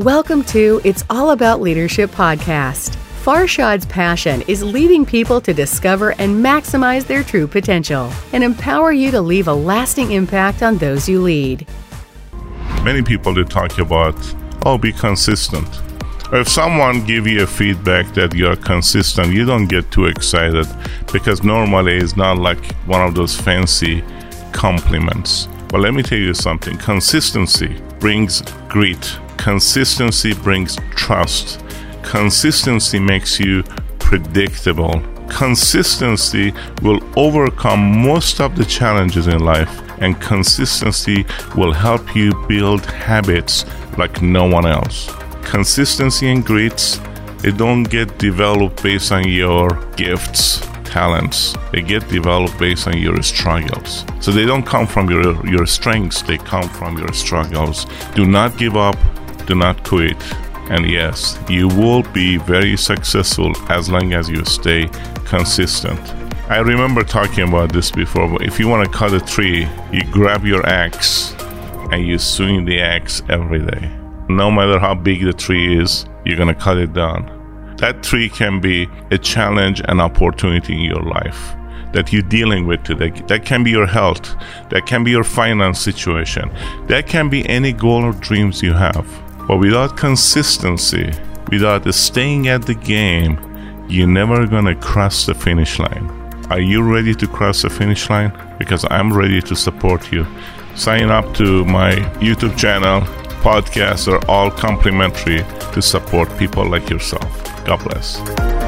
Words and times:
Welcome 0.00 0.44
to 0.44 0.80
It's 0.82 1.04
All 1.10 1.32
About 1.32 1.60
Leadership 1.60 2.10
podcast. 2.10 2.96
Farshad's 3.22 3.84
passion 3.84 4.40
is 4.48 4.62
leading 4.62 5.04
people 5.04 5.42
to 5.42 5.52
discover 5.52 6.12
and 6.12 6.42
maximize 6.42 7.06
their 7.06 7.22
true 7.22 7.46
potential 7.46 8.10
and 8.32 8.42
empower 8.42 8.92
you 8.92 9.10
to 9.10 9.20
leave 9.20 9.46
a 9.46 9.52
lasting 9.52 10.12
impact 10.12 10.62
on 10.62 10.78
those 10.78 11.06
you 11.06 11.20
lead. 11.20 11.66
Many 12.82 13.02
people 13.02 13.34
they 13.34 13.44
talk 13.44 13.78
about, 13.78 14.16
oh, 14.64 14.78
be 14.78 14.90
consistent. 14.90 15.68
Or 16.32 16.38
if 16.38 16.48
someone 16.48 17.04
give 17.04 17.26
you 17.26 17.42
a 17.42 17.46
feedback 17.46 18.14
that 18.14 18.34
you're 18.34 18.56
consistent, 18.56 19.34
you 19.34 19.44
don't 19.44 19.66
get 19.66 19.90
too 19.90 20.06
excited 20.06 20.66
because 21.12 21.42
normally 21.42 21.98
it's 21.98 22.16
not 22.16 22.38
like 22.38 22.74
one 22.86 23.06
of 23.06 23.14
those 23.14 23.38
fancy 23.38 24.02
compliments. 24.52 25.46
But 25.68 25.80
let 25.82 25.92
me 25.92 26.02
tell 26.02 26.16
you 26.16 26.32
something 26.32 26.78
consistency 26.78 27.78
brings 27.98 28.40
grit, 28.70 29.18
consistency 29.40 30.34
brings 30.34 30.76
trust, 30.94 31.64
consistency 32.02 33.00
makes 33.00 33.40
you 33.40 33.62
predictable. 33.98 35.02
Consistency 35.30 36.52
will 36.82 37.00
overcome 37.16 38.04
most 38.04 38.40
of 38.40 38.54
the 38.54 38.64
challenges 38.66 39.28
in 39.28 39.40
life, 39.40 39.80
and 40.02 40.20
consistency 40.20 41.24
will 41.56 41.72
help 41.72 42.14
you 42.14 42.32
build 42.48 42.84
habits 42.84 43.64
like 43.96 44.20
no 44.20 44.44
one 44.44 44.66
else. 44.66 45.10
Consistency 45.42 46.30
and 46.30 46.44
grit, 46.44 47.00
they 47.38 47.50
don't 47.50 47.84
get 47.84 48.18
developed 48.18 48.82
based 48.82 49.10
on 49.10 49.26
your 49.26 49.70
gifts 49.96 50.60
talents. 50.84 51.54
They 51.72 51.82
get 51.82 52.06
developed 52.08 52.58
based 52.58 52.88
on 52.88 52.98
your 52.98 53.22
struggles. 53.22 54.04
So 54.20 54.32
they 54.32 54.44
don't 54.44 54.66
come 54.66 54.86
from 54.86 55.08
your 55.08 55.46
your 55.46 55.66
strengths 55.66 56.20
they 56.22 56.36
come 56.36 56.68
from 56.68 56.98
your 56.98 57.12
struggles. 57.12 57.86
Do 58.16 58.26
not 58.26 58.58
give 58.58 58.76
up 58.76 58.96
do 59.50 59.56
not 59.56 59.82
quit. 59.82 60.16
And 60.70 60.88
yes 60.88 61.38
you 61.48 61.66
will 61.66 62.04
be 62.12 62.36
very 62.36 62.76
successful 62.76 63.52
as 63.68 63.90
long 63.90 64.12
as 64.12 64.28
you 64.28 64.44
stay 64.44 64.88
consistent. 65.24 66.00
I 66.48 66.58
remember 66.58 67.02
talking 67.02 67.48
about 67.48 67.72
this 67.72 67.90
before 67.90 68.28
but 68.28 68.42
if 68.42 68.60
you 68.60 68.68
want 68.68 68.84
to 68.86 68.96
cut 68.96 69.12
a 69.12 69.20
tree 69.20 69.68
you 69.92 70.02
grab 70.12 70.44
your 70.44 70.64
axe 70.66 71.34
and 71.90 72.06
you 72.06 72.18
swing 72.18 72.64
the 72.64 72.80
axe 72.80 73.22
every 73.28 73.58
day. 73.58 73.90
No 74.28 74.48
matter 74.52 74.78
how 74.78 74.94
big 74.94 75.24
the 75.24 75.32
tree 75.32 75.82
is 75.82 76.06
you're 76.24 76.36
going 76.36 76.54
to 76.54 76.60
cut 76.66 76.78
it 76.78 76.92
down. 76.92 77.20
That 77.78 78.04
tree 78.04 78.28
can 78.28 78.60
be 78.60 78.88
a 79.10 79.18
challenge 79.18 79.82
and 79.88 80.00
opportunity 80.00 80.74
in 80.74 80.82
your 80.82 81.02
life 81.02 81.56
that 81.92 82.12
you're 82.12 82.22
dealing 82.22 82.68
with 82.68 82.84
today. 82.84 83.10
That 83.26 83.44
can 83.44 83.64
be 83.64 83.70
your 83.70 83.86
health, 83.86 84.36
that 84.70 84.86
can 84.86 85.02
be 85.02 85.10
your 85.10 85.24
finance 85.24 85.80
situation, 85.80 86.48
that 86.86 87.08
can 87.08 87.28
be 87.28 87.44
any 87.48 87.72
goal 87.72 88.04
or 88.04 88.12
dreams 88.12 88.62
you 88.62 88.74
have. 88.74 89.08
But 89.50 89.58
without 89.58 89.96
consistency, 89.96 91.12
without 91.50 91.92
staying 91.92 92.46
at 92.46 92.66
the 92.66 92.74
game, 92.74 93.36
you're 93.88 94.06
never 94.06 94.46
gonna 94.46 94.76
cross 94.76 95.26
the 95.26 95.34
finish 95.34 95.80
line. 95.80 96.08
Are 96.50 96.60
you 96.60 96.84
ready 96.84 97.16
to 97.16 97.26
cross 97.26 97.62
the 97.62 97.68
finish 97.68 98.08
line? 98.08 98.32
Because 98.60 98.86
I'm 98.92 99.12
ready 99.12 99.42
to 99.42 99.56
support 99.56 100.12
you. 100.12 100.24
Sign 100.76 101.10
up 101.10 101.34
to 101.34 101.64
my 101.64 101.96
YouTube 102.20 102.56
channel. 102.56 103.00
Podcasts 103.42 104.06
are 104.06 104.24
all 104.30 104.52
complimentary 104.52 105.42
to 105.72 105.82
support 105.82 106.28
people 106.38 106.64
like 106.64 106.88
yourself. 106.88 107.26
God 107.64 107.82
bless. 107.82 108.59